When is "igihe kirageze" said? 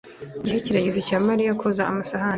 0.39-0.99